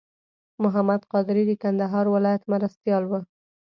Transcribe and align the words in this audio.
محمد 0.63 1.01
قادري 1.11 1.43
د 1.47 1.51
کندهار 1.63 2.05
ولایت 2.15 2.43
مرستیال 2.53 3.03
و. 3.07 3.11